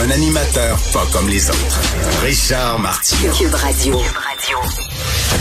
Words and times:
Un 0.00 0.10
animateur 0.10 0.78
pas 0.92 1.06
comme 1.12 1.28
les 1.28 1.48
autres. 1.50 1.80
Richard 2.22 2.78
Martineau. 2.78 3.32
Cube 3.32 3.54
Radio. 3.54 4.00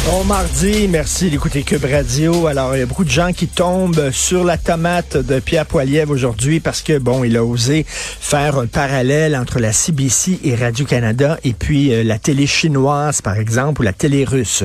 Bon 0.06 0.24
mardi, 0.24 0.88
merci 0.90 1.30
d'écouter 1.30 1.64
Cube 1.64 1.86
Radio. 1.86 2.48
Alors, 2.48 2.76
il 2.76 2.80
y 2.80 2.82
a 2.82 2.86
beaucoup 2.86 3.04
de 3.04 3.10
gens 3.10 3.32
qui 3.34 3.48
tombent 3.48 4.10
sur 4.12 4.44
la 4.44 4.58
tomate 4.58 5.18
de 5.18 5.40
Pierre 5.40 5.66
Poilievre 5.66 6.12
aujourd'hui 6.12 6.60
parce 6.60 6.82
que, 6.82 6.98
bon, 6.98 7.24
il 7.24 7.38
a 7.38 7.44
osé 7.44 7.86
faire 7.88 8.58
un 8.58 8.68
parallèle 8.68 9.36
entre 9.36 9.60
la 9.60 9.72
CBC 9.72 10.40
et 10.44 10.56
Radio-Canada 10.56 11.38
et 11.44 11.54
puis 11.54 11.94
euh, 11.94 12.04
la 12.04 12.20
télé 12.20 12.48
chinoise, 12.48 13.22
par 13.22 13.38
exemple, 13.38 13.82
ou 13.82 13.84
la 13.84 13.94
télé 13.94 14.24
russe. 14.24 14.64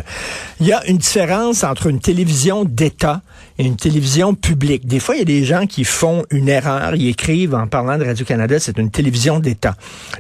Il 0.61 0.67
y 0.67 0.73
a 0.73 0.85
une 0.87 0.99
différence 0.99 1.65
entre 1.65 1.89
une 1.89 2.01
télévision 2.01 2.65
d'État 2.65 3.23
et 3.59 3.65
une 3.65 3.77
télévision 3.77 4.35
publique. 4.35 4.87
Des 4.87 5.01
fois, 5.01 5.17
il 5.17 5.19
y 5.19 5.23
a 5.23 5.25
des 5.25 5.45
gens 5.45 5.67
qui 5.67 5.85
font 5.85 6.25
une 6.31 6.49
erreur. 6.49 6.95
Ils 6.95 7.09
écrivent 7.09 7.55
en 7.55 7.67
parlant 7.67 7.99
de 7.99 8.05
Radio-Canada, 8.05 8.59
c'est 8.61 8.79
une 8.79 8.91
télévision 8.91 9.41
d'État. 9.41 9.75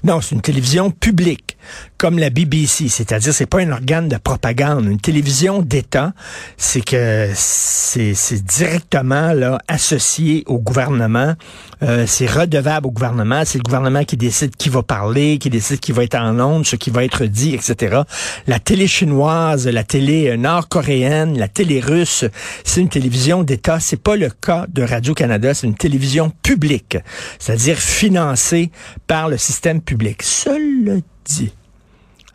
Non, 0.04 0.20
c'est 0.20 0.34
une 0.34 0.42
télévision 0.42 0.90
publique, 0.90 1.51
comme 1.98 2.18
la 2.18 2.30
BBC. 2.30 2.88
C'est-à-dire, 2.88 3.32
c'est 3.32 3.46
pas 3.46 3.60
un 3.60 3.70
organe 3.70 4.08
de 4.08 4.16
propagande. 4.16 4.86
Une 4.86 5.00
télévision 5.00 5.62
d'État, 5.62 6.12
c'est 6.56 6.80
que 6.80 7.28
c'est 7.34 8.44
directement 8.44 9.32
là 9.32 9.58
associé 9.68 10.44
au 10.46 10.58
gouvernement. 10.58 11.34
Euh, 11.82 12.04
c'est 12.06 12.26
redevable 12.26 12.86
au 12.86 12.90
gouvernement. 12.90 13.42
C'est 13.44 13.58
le 13.58 13.62
gouvernement 13.62 14.04
qui 14.04 14.16
décide 14.16 14.56
qui 14.56 14.68
va 14.68 14.82
parler, 14.82 15.38
qui 15.38 15.50
décide 15.50 15.80
qui 15.80 15.92
va 15.92 16.04
être 16.04 16.14
en 16.14 16.38
ondes, 16.38 16.64
ce 16.64 16.76
qui 16.76 16.90
va 16.90 17.04
être 17.04 17.24
dit, 17.24 17.54
etc. 17.54 18.02
La 18.46 18.58
télé 18.58 18.86
chinoise, 18.86 19.66
la 19.66 19.84
télé 19.84 20.36
nord-coréenne, 20.36 21.38
la 21.38 21.48
télé 21.48 21.80
russe, 21.80 22.24
c'est 22.64 22.80
une 22.80 22.88
télévision 22.88 23.42
d'État. 23.42 23.80
C'est 23.80 24.00
pas 24.00 24.16
le 24.16 24.30
cas 24.30 24.66
de 24.68 24.82
Radio-Canada. 24.82 25.54
C'est 25.54 25.66
une 25.66 25.74
télévision 25.74 26.30
publique, 26.42 26.98
c'est-à-dire 27.38 27.78
financée 27.78 28.70
par 29.06 29.28
le 29.28 29.36
système 29.36 29.80
public. 29.80 30.22
Cela 30.22 31.00
dit, 31.24 31.52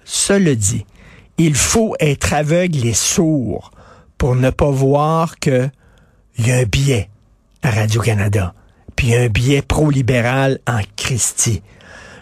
cela 0.03 0.55
dit, 0.55 0.85
il 1.38 1.55
faut 1.55 1.95
être 1.99 2.33
aveugle 2.33 2.85
et 2.85 2.93
sourd 2.93 3.71
pour 4.17 4.35
ne 4.35 4.49
pas 4.49 4.71
voir 4.71 5.39
que 5.39 5.69
il 6.38 6.47
y 6.47 6.52
a 6.52 6.57
un 6.57 6.63
biais 6.63 7.09
à 7.63 7.71
Radio-Canada, 7.71 8.53
puis 8.95 9.15
un 9.15 9.27
biais 9.27 9.61
pro-libéral 9.61 10.59
en 10.67 10.80
Christie. 10.95 11.61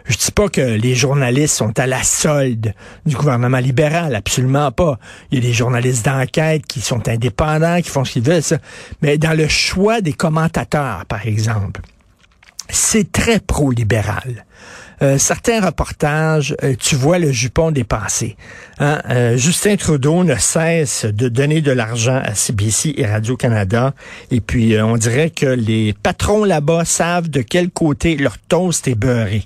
Je 0.05 0.17
dis 0.17 0.31
pas 0.31 0.49
que 0.49 0.61
les 0.61 0.93
journalistes 0.93 1.55
sont 1.55 1.77
à 1.80 1.88
la 1.88 2.03
solde 2.03 2.73
du 3.05 3.16
gouvernement 3.16 3.58
libéral, 3.58 4.13
absolument 4.13 4.71
pas. 4.71 4.99
Il 5.31 5.39
y 5.39 5.41
a 5.41 5.47
des 5.47 5.53
journalistes 5.53 6.05
d'enquête 6.05 6.66
qui 6.67 6.80
sont 6.80 7.08
indépendants, 7.09 7.81
qui 7.81 7.89
font 7.89 8.05
ce 8.05 8.13
qu'ils 8.13 8.23
veulent, 8.23 8.43
ça. 8.43 8.59
Mais 9.02 9.17
dans 9.17 9.36
le 9.36 9.47
choix 9.47 10.02
des 10.02 10.13
commentateurs, 10.13 11.05
par 11.08 11.25
exemple, 11.25 11.81
c'est 12.69 13.11
très 13.11 13.39
pro-libéral. 13.39 14.44
Euh, 15.01 15.17
certains 15.17 15.59
reportages, 15.61 16.55
euh, 16.63 16.75
tu 16.79 16.95
vois 16.95 17.19
le 17.19 17.31
jupon 17.31 17.71
dépassé. 17.71 18.38
Hein? 18.79 19.02
Euh, 19.09 19.37
Justin 19.37 19.75
Trudeau 19.75 20.23
ne 20.23 20.35
cesse 20.35 21.05
de 21.05 21.27
donner 21.27 21.61
de 21.61 21.71
l'argent 21.71 22.21
à 22.23 22.33
CBC 22.33 22.93
et 22.97 23.05
Radio-Canada. 23.05 23.93
Et 24.31 24.42
puis, 24.42 24.80
on 24.80 24.97
dirait 24.97 25.30
que 25.30 25.45
les 25.45 25.93
patrons 25.93 26.43
là-bas 26.43 26.86
savent 26.86 27.30
de 27.30 27.42
quel 27.42 27.70
côté 27.70 28.15
leur 28.15 28.37
toast 28.37 28.87
est 28.87 28.95
beurré. 28.95 29.45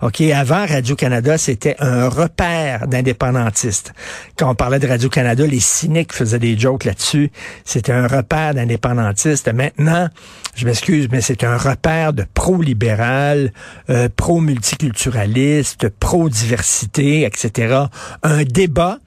OK, 0.00 0.20
avant 0.20 0.64
Radio-Canada, 0.64 1.38
c'était 1.38 1.74
un 1.80 2.08
repère 2.08 2.86
d'indépendantistes. 2.86 3.92
Quand 4.36 4.48
on 4.48 4.54
parlait 4.54 4.78
de 4.78 4.86
Radio-Canada, 4.86 5.44
les 5.44 5.58
cyniques 5.58 6.12
faisaient 6.12 6.38
des 6.38 6.56
jokes 6.56 6.84
là-dessus. 6.84 7.32
C'était 7.64 7.90
un 7.90 8.06
repère 8.06 8.54
d'indépendantistes. 8.54 9.52
Maintenant, 9.52 10.08
je 10.54 10.66
m'excuse, 10.66 11.08
mais 11.10 11.20
c'est 11.20 11.42
un 11.42 11.56
repère 11.56 12.12
de 12.12 12.24
pro-libéral, 12.32 13.52
euh, 13.90 14.08
pro-multiculturaliste, 14.14 15.88
pro-diversité, 15.88 17.24
etc. 17.24 17.86
Un 18.22 18.44
débat 18.44 18.98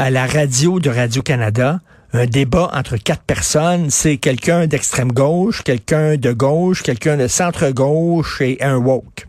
à 0.00 0.10
la 0.10 0.26
radio 0.26 0.80
de 0.80 0.90
Radio-Canada, 0.90 1.78
un 2.12 2.26
débat 2.26 2.68
entre 2.74 2.96
quatre 2.96 3.22
personnes, 3.22 3.90
c'est 3.90 4.16
quelqu'un 4.16 4.66
d'extrême 4.66 5.12
gauche, 5.12 5.62
quelqu'un 5.62 6.16
de 6.16 6.32
gauche, 6.32 6.82
quelqu'un 6.82 7.16
de 7.16 7.28
centre 7.28 7.70
gauche 7.70 8.40
et 8.40 8.60
un 8.60 8.76
woke. 8.76 9.28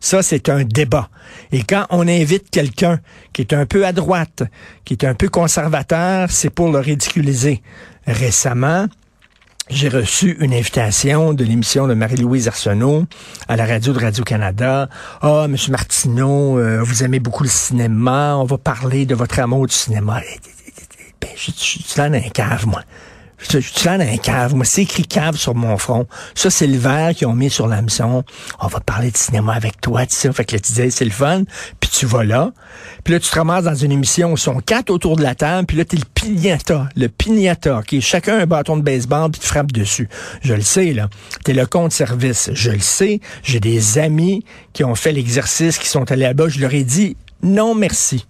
Ça, 0.00 0.22
c'est 0.22 0.48
un 0.48 0.64
débat. 0.64 1.10
Et 1.52 1.62
quand 1.62 1.86
on 1.90 2.08
invite 2.08 2.50
quelqu'un 2.50 3.00
qui 3.32 3.42
est 3.42 3.52
un 3.52 3.66
peu 3.66 3.86
à 3.86 3.92
droite, 3.92 4.42
qui 4.84 4.94
est 4.94 5.04
un 5.04 5.14
peu 5.14 5.28
conservateur, 5.28 6.30
c'est 6.30 6.50
pour 6.50 6.72
le 6.72 6.78
ridiculiser. 6.78 7.62
Récemment, 8.06 8.86
j'ai 9.70 9.88
reçu 9.88 10.36
une 10.40 10.52
invitation 10.52 11.32
de 11.32 11.44
l'émission 11.44 11.86
de 11.86 11.94
Marie-Louise 11.94 12.48
Arsenault 12.48 13.04
à 13.46 13.56
la 13.56 13.66
radio 13.66 13.92
de 13.92 14.00
Radio-Canada. 14.00 14.88
Ah, 15.20 15.42
oh, 15.44 15.48
Monsieur 15.48 15.70
Martineau, 15.70 16.58
euh, 16.58 16.82
vous 16.82 17.04
aimez 17.04 17.20
beaucoup 17.20 17.44
le 17.44 17.50
cinéma, 17.50 18.36
on 18.36 18.44
va 18.44 18.58
parler 18.58 19.06
de 19.06 19.14
votre 19.14 19.38
amour 19.38 19.66
du 19.66 19.74
cinéma. 19.74 20.22
Ben, 21.20 21.30
je, 21.36 21.52
suis 21.52 21.84
dans 21.96 22.12
un 22.12 22.20
cave, 22.30 22.66
moi. 22.66 22.82
Je, 23.48 23.58
suis 23.58 23.86
là 23.86 23.98
dans 23.98 24.04
un 24.04 24.16
cave. 24.16 24.54
Moi, 24.54 24.64
c'est 24.64 24.82
écrit 24.82 25.04
cave 25.04 25.36
sur 25.36 25.54
mon 25.54 25.78
front. 25.78 26.06
Ça, 26.34 26.50
c'est 26.50 26.66
le 26.66 26.78
verre 26.78 27.14
qu'ils 27.14 27.26
ont 27.26 27.34
mis 27.34 27.50
sur 27.50 27.66
la 27.66 27.80
maison. 27.82 28.24
On 28.60 28.66
va 28.66 28.80
parler 28.80 29.10
de 29.10 29.16
cinéma 29.16 29.54
avec 29.54 29.80
toi, 29.80 30.06
tu 30.06 30.14
sais. 30.14 30.32
Fait 30.32 30.44
que 30.44 30.54
là, 30.54 30.60
tu 30.60 30.72
disais, 30.72 30.90
c'est 30.90 31.04
le 31.04 31.10
fun. 31.10 31.44
Puis 31.80 31.90
tu 31.90 32.06
vas 32.06 32.22
là. 32.22 32.52
Puis 33.04 33.14
là, 33.14 33.20
tu 33.20 33.30
te 33.30 33.34
ramasses 33.34 33.64
dans 33.64 33.74
une 33.74 33.92
émission 33.92 34.32
où 34.32 34.34
ils 34.34 34.38
sont 34.38 34.60
quatre 34.60 34.90
autour 34.90 35.16
de 35.16 35.22
la 35.22 35.34
table. 35.34 35.66
Puis 35.66 35.76
là, 35.76 35.84
t'es 35.84 35.96
le 35.96 36.04
pignata. 36.14 36.88
Le 36.96 37.08
pignata. 37.08 37.82
qui 37.86 37.98
est 37.98 38.02
chacun 38.02 38.38
un 38.38 38.46
bâton 38.46 38.76
de 38.76 38.82
baseball 38.82 39.30
puis 39.30 39.40
tu 39.40 39.46
frappes 39.46 39.72
dessus. 39.72 40.08
Je 40.42 40.54
le 40.54 40.62
sais, 40.62 40.92
là. 40.92 41.08
T'es 41.44 41.54
le 41.54 41.66
compte 41.66 41.92
service. 41.92 42.50
Je 42.52 42.70
le 42.70 42.80
sais. 42.80 43.20
J'ai 43.42 43.60
des 43.60 43.98
amis 43.98 44.44
qui 44.72 44.84
ont 44.84 44.94
fait 44.94 45.12
l'exercice, 45.12 45.78
qui 45.78 45.88
sont 45.88 46.10
allés 46.10 46.22
là-bas. 46.22 46.48
Je 46.48 46.60
leur 46.60 46.74
ai 46.74 46.84
dit, 46.84 47.16
non, 47.42 47.74
merci. 47.74 48.26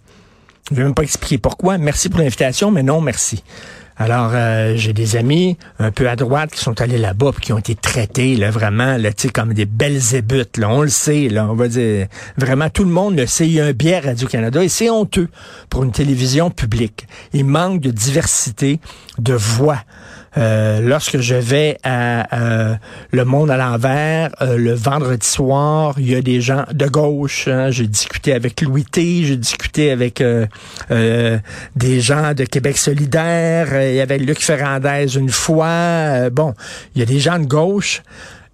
Je 0.71 0.77
vais 0.77 0.85
même 0.85 0.95
pas 0.95 1.03
expliquer 1.03 1.39
pourquoi. 1.39 1.79
Merci 1.79 2.09
pour 2.09 2.21
l'invitation, 2.21 2.71
mais 2.71 2.85
non, 2.85 3.01
merci. 3.01 3.43
Alors, 4.01 4.31
euh, 4.33 4.73
j'ai 4.77 4.95
des 4.95 5.17
amis 5.17 5.59
un 5.79 5.91
peu 5.91 6.09
à 6.09 6.17
droite 6.17 6.53
qui 6.53 6.61
sont 6.61 6.81
allés 6.81 6.97
là-bas 6.97 7.33
qui 7.39 7.53
ont 7.53 7.59
été 7.59 7.75
traités 7.75 8.35
là, 8.35 8.51
vraiment 8.51 8.97
là, 8.97 9.11
comme 9.35 9.53
des 9.53 9.67
belles 9.67 9.99
zébutes. 9.99 10.57
Là. 10.57 10.71
On 10.71 10.81
le 10.81 10.89
sait, 10.89 11.29
là, 11.29 11.47
on 11.51 11.55
va 11.55 11.69
dire. 11.69 12.07
Vraiment, 12.39 12.71
tout 12.71 12.85
le 12.85 12.91
monde 12.91 13.19
le 13.19 13.27
sait. 13.27 13.47
Il 13.47 13.53
y 13.53 13.61
a 13.61 13.67
un 13.67 13.73
biais 13.73 13.99
Radio-Canada 13.99 14.65
et 14.65 14.71
c'est 14.71 14.89
honteux 14.89 15.29
pour 15.69 15.85
une 15.85 15.93
télévision 15.93 16.51
publique. 16.51 17.07
Il 17.35 17.45
manque 17.45 17.83
de 17.83 17.91
diversité 17.91 18.81
de 19.19 19.35
voix. 19.35 19.85
Euh, 20.37 20.81
lorsque 20.81 21.19
je 21.19 21.35
vais 21.35 21.77
à 21.83 22.37
euh, 22.37 22.75
Le 23.11 23.25
Monde 23.25 23.51
à 23.51 23.57
l'envers, 23.57 24.31
euh, 24.41 24.57
le 24.57 24.75
vendredi 24.75 25.27
soir, 25.27 25.95
il 25.99 26.11
y 26.11 26.15
a 26.15 26.23
des 26.23 26.41
gens 26.41 26.65
de 26.73 26.87
gauche. 26.87 27.49
Hein, 27.49 27.71
j'ai 27.71 27.87
discuté 27.87 28.33
avec 28.33 28.61
Louis 28.61 28.85
T, 28.85 29.25
j'ai 29.25 29.37
discuté 29.37 29.91
avec 29.91 30.23
des 30.91 32.01
gens 32.01 32.35
de 32.35 32.45
Québec 32.45 32.79
solidaire, 32.79 33.83
il 33.83 33.95
y 33.95 34.01
avait 34.01 34.19
Luc 34.19 34.41
Ferrandez 34.41 35.17
une 35.17 35.31
fois. 35.31 36.31
bon, 36.31 36.55
il 36.95 37.01
y 37.01 37.03
a 37.03 37.07
des 37.07 37.19
gens 37.19 37.39
de 37.39 37.47
gauche 37.47 38.03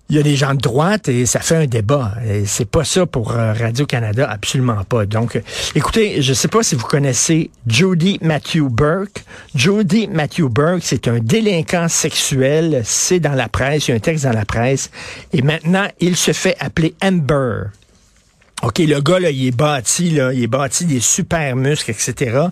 il 0.08 0.16
y 0.16 0.18
a 0.18 0.22
des 0.22 0.36
gens 0.36 0.54
de 0.54 0.60
droite 0.60 1.08
et 1.08 1.26
ça 1.26 1.40
fait 1.40 1.56
un 1.56 1.66
débat. 1.66 2.14
C'est 2.44 2.68
pas 2.68 2.84
ça 2.84 3.06
pour 3.06 3.32
euh, 3.32 3.52
Radio-Canada, 3.52 4.28
absolument 4.30 4.84
pas. 4.84 5.04
Donc, 5.04 5.36
euh, 5.36 5.40
écoutez, 5.74 6.22
je 6.22 6.32
sais 6.32 6.48
pas 6.48 6.62
si 6.62 6.76
vous 6.76 6.86
connaissez 6.86 7.50
Jody 7.66 8.18
Matthew 8.22 8.68
Burke. 8.70 9.24
Jody 9.54 10.06
Matthew 10.06 10.48
Burke, 10.48 10.82
c'est 10.82 11.08
un 11.08 11.18
délinquant 11.18 11.88
sexuel. 11.88 12.82
C'est 12.84 13.18
dans 13.18 13.34
la 13.34 13.48
presse, 13.48 13.88
il 13.88 13.90
y 13.90 13.94
a 13.94 13.96
un 13.96 14.00
texte 14.00 14.24
dans 14.24 14.32
la 14.32 14.44
presse. 14.44 14.90
Et 15.32 15.42
maintenant, 15.42 15.88
il 15.98 16.16
se 16.16 16.32
fait 16.32 16.56
appeler 16.60 16.94
Amber. 17.02 17.64
OK, 18.62 18.78
le 18.78 19.00
gars, 19.02 19.18
là, 19.20 19.30
il 19.30 19.46
est 19.46 19.54
bâti, 19.54 20.10
là, 20.10 20.32
il 20.32 20.42
est 20.42 20.46
bâti 20.46 20.86
des 20.86 20.98
super 20.98 21.56
muscles, 21.56 21.90
etc. 21.90 22.46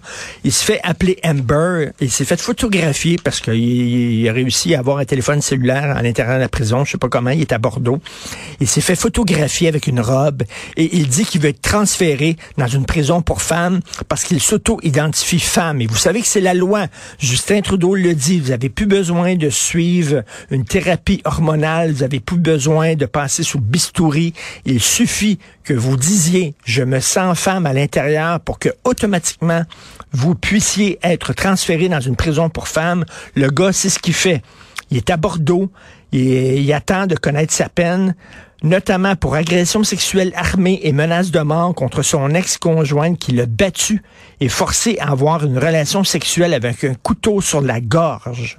Il 0.45 0.53
se 0.53 0.63
fait 0.63 0.79
appeler 0.83 1.19
Amber. 1.25 1.93
Il 1.99 2.11
s'est 2.11 2.27
fait 2.27 2.39
photographier 2.39 3.17
parce 3.25 3.41
qu'il 3.41 4.29
a 4.29 4.33
réussi 4.33 4.75
à 4.75 4.81
avoir 4.81 4.99
un 4.99 5.07
téléphone 5.07 5.41
cellulaire 5.41 5.97
à 5.97 6.03
l'intérieur 6.03 6.37
de 6.37 6.41
la 6.41 6.51
prison. 6.51 6.85
Je 6.85 6.93
sais 6.93 6.99
pas 6.99 7.09
comment, 7.09 7.31
il 7.31 7.41
est 7.41 7.53
à 7.53 7.59
Bordeaux. 7.59 8.01
Il 8.61 8.69
s'est 8.69 8.83
fait 8.83 8.97
photographier 8.97 9.67
avec 9.67 9.87
une 9.87 9.99
robe 9.99 10.43
et 10.77 10.95
il 10.95 11.09
dit 11.09 11.25
qu'il 11.25 11.41
veut 11.41 11.49
être 11.49 11.63
transféré 11.63 12.37
dans 12.59 12.69
une 12.69 12.85
prison 12.85 13.23
pour 13.23 13.41
femmes 13.41 13.81
parce 14.07 14.25
qu'il 14.25 14.43
s'auto-identifie 14.43 15.41
femme. 15.41 15.81
Et 15.81 15.87
vous 15.87 15.97
savez 15.97 16.21
que 16.21 16.29
c'est 16.29 16.43
la 16.43 16.53
loi. 16.53 16.87
Justin 17.19 17.63
Trudeau 17.63 17.95
le 17.95 18.15
dit. 18.15 18.41
Vous 18.41 18.51
avez 18.51 18.69
plus 18.69 18.87
besoin 18.87 19.37
de 19.37 19.49
suivre 19.49 20.23
une 20.51 20.67
thérapie 20.67 21.23
hormonale. 21.25 21.93
Vous 21.93 22.03
avez 22.03 22.21
plus 22.21 22.39
besoin 22.39 22.95
de 22.95 23.07
passer 23.07 23.43
sous 23.43 23.59
bistouri. 23.59 24.35
Il 24.67 24.83
suffit 24.83 25.39
que 25.65 25.75
vous 25.75 25.97
disiez 25.97 26.55
je 26.65 26.83
me 26.83 27.01
sens 27.01 27.39
femme 27.39 27.67
à 27.67 27.73
l'intérieur 27.73 28.41
pour 28.41 28.59
que 28.59 28.69
automatiquement 28.85 29.63
vous 30.13 30.35
puissiez 30.35 30.99
être 31.03 31.33
transféré 31.33 31.89
dans 31.89 32.01
une 32.01 32.17
prison 32.17 32.49
pour 32.51 32.69
femmes, 32.69 33.05
le 33.35 33.49
gars, 33.51 33.73
c'est 33.73 33.89
ce 33.89 33.99
qu'il 33.99 34.15
fait. 34.15 34.43
Il 34.91 34.99
est 34.99 35.11
à 35.11 35.17
Bordeaux, 35.17 35.73
il, 36.13 36.21
il 36.21 36.73
attend 36.73 37.07
de 37.07 37.17
connaître 37.17 37.53
sa 37.53 37.69
peine 37.69 38.15
notamment 38.65 39.15
pour 39.15 39.35
agression 39.35 39.85
sexuelle 39.85 40.33
armée 40.35 40.81
et 40.83 40.93
menace 40.93 41.31
de 41.31 41.41
mort 41.41 41.75
contre 41.75 42.03
son 42.03 42.31
ex-conjointe 42.31 43.19
qui 43.19 43.33
l'a 43.33 43.47
battu 43.47 44.03
et 44.41 44.49
forcé 44.49 44.97
à 44.99 45.11
avoir 45.11 45.45
une 45.45 45.59
relation 45.59 46.03
sexuelle 46.03 46.55
avec 46.55 46.83
un 46.83 46.95
couteau 46.95 47.43
sur 47.43 47.61
la 47.61 47.81
gorge. 47.81 48.59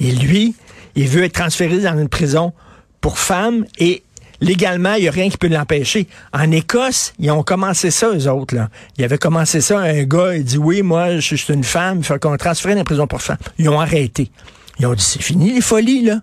Et 0.00 0.10
lui, 0.10 0.56
il 0.96 1.06
veut 1.06 1.22
être 1.22 1.34
transféré 1.34 1.78
dans 1.78 1.96
une 1.96 2.08
prison 2.08 2.52
pour 3.00 3.18
femmes 3.18 3.64
et 3.78 4.02
légalement, 4.40 4.94
il 4.94 5.02
n'y 5.02 5.08
a 5.08 5.10
rien 5.10 5.28
qui 5.28 5.36
peut 5.36 5.48
l'empêcher. 5.48 6.06
En 6.32 6.50
Écosse, 6.50 7.12
ils 7.18 7.30
ont 7.30 7.42
commencé 7.42 7.90
ça, 7.90 8.10
eux 8.14 8.28
autres. 8.28 8.54
Là. 8.54 8.68
Ils 8.96 9.04
avaient 9.04 9.18
commencé 9.18 9.60
ça, 9.60 9.78
un 9.80 10.02
gars, 10.04 10.34
il 10.34 10.44
dit, 10.44 10.58
oui, 10.58 10.82
moi, 10.82 11.18
je 11.18 11.34
suis 11.36 11.52
une 11.52 11.64
femme, 11.64 11.98
il 11.98 12.04
faut 12.04 12.18
qu'on 12.18 12.36
transfère 12.36 12.72
dans 12.72 12.78
une 12.78 12.84
prison 12.84 13.06
pour 13.06 13.22
femmes. 13.22 13.38
Ils 13.58 13.68
ont 13.68 13.80
arrêté. 13.80 14.30
Ils 14.78 14.86
ont 14.86 14.94
dit, 14.94 15.04
c'est 15.04 15.22
fini 15.22 15.54
les 15.54 15.60
folies, 15.60 16.04
là. 16.04 16.20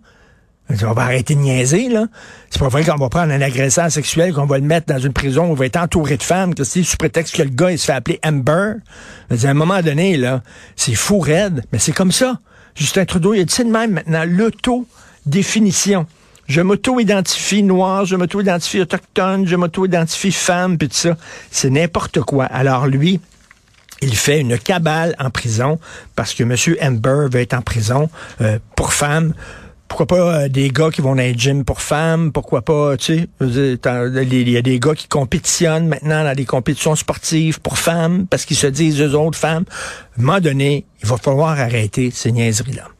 On 0.67 0.93
va 0.93 1.03
arrêter 1.03 1.35
de 1.35 1.41
niaiser, 1.41 1.89
là. 1.89 2.07
C'est 2.49 2.59
pas 2.59 2.69
vrai 2.69 2.83
qu'on 2.83 2.95
va 2.95 3.09
prendre 3.09 3.31
un 3.31 3.41
agresseur 3.41 3.91
sexuel, 3.91 4.33
qu'on 4.33 4.47
va 4.47 4.57
le 4.57 4.63
mettre 4.63 4.91
dans 4.91 4.97
une 4.97 5.13
prison 5.13 5.49
où 5.49 5.53
il 5.53 5.59
va 5.59 5.67
être 5.67 5.77
entouré 5.77 6.17
de 6.17 6.23
femmes, 6.23 6.55
que 6.55 6.63
c'est 6.63 6.81
sous 6.81 6.97
prétexte 6.97 7.35
que 7.35 7.43
le 7.43 7.49
gars, 7.49 7.71
il 7.71 7.77
se 7.77 7.85
fait 7.85 7.93
appeler 7.93 8.19
Amber. 8.25 8.73
À 9.29 9.47
un 9.47 9.53
moment 9.53 9.81
donné, 9.83 10.17
là, 10.17 10.41
c'est 10.75 10.95
fou 10.95 11.19
raide, 11.19 11.63
mais 11.71 11.77
c'est 11.77 11.91
comme 11.91 12.11
ça. 12.11 12.39
Justin 12.73 13.05
Trudeau, 13.05 13.35
il 13.35 13.41
a 13.41 13.43
dit 13.43 13.63
de 13.63 13.69
même 13.69 13.91
maintenant, 13.91 14.23
l'auto-définition. 14.25 16.07
Je 16.47 16.61
m'auto-identifie 16.61 17.63
noir, 17.63 18.05
je 18.05 18.15
m'auto-identifie 18.15 18.81
autochtone, 18.81 19.47
je 19.47 19.55
m'auto-identifie 19.55 20.31
femme, 20.31 20.77
puis 20.77 20.89
tout 20.89 20.95
ça. 20.95 21.17
C'est 21.51 21.69
n'importe 21.69 22.21
quoi. 22.21 22.45
Alors 22.45 22.87
lui, 22.87 23.19
il 24.01 24.15
fait 24.15 24.41
une 24.41 24.57
cabale 24.57 25.15
en 25.19 25.29
prison 25.29 25.79
parce 26.15 26.33
que 26.33 26.43
M. 26.43 26.55
Amber 26.81 27.27
veut 27.31 27.41
être 27.41 27.53
en 27.53 27.61
prison 27.61 28.09
euh, 28.41 28.59
pour 28.75 28.93
femmes 28.93 29.33
pourquoi 29.87 30.07
pas 30.07 30.15
euh, 30.43 30.49
des 30.49 30.69
gars 30.69 30.89
qui 30.89 31.01
vont 31.01 31.15
dans 31.15 31.21
les 31.21 31.37
gym 31.37 31.63
pour 31.63 31.81
femmes, 31.81 32.31
pourquoi 32.31 32.63
pas, 32.63 32.97
tu 32.97 33.17
sais, 33.17 33.29
il 33.39 34.49
y 34.49 34.57
a 34.57 34.61
des 34.61 34.79
gars 34.79 34.95
qui 34.95 35.07
compétitionnent 35.07 35.87
maintenant 35.87 36.23
dans 36.23 36.35
des 36.35 36.45
compétitions 36.45 36.95
sportives 36.95 37.61
pour 37.61 37.77
femmes 37.77 38.25
parce 38.27 38.45
qu'ils 38.45 38.57
se 38.57 38.67
disent 38.67 39.01
eux 39.01 39.15
autres 39.15 39.37
femmes. 39.37 39.65
À 40.17 40.19
un 40.19 40.23
moment 40.23 40.39
donné, 40.39 40.85
il 41.01 41.07
va 41.07 41.17
falloir 41.17 41.59
arrêter 41.59 42.11
ces 42.11 42.31
niaiseries-là. 42.31 42.94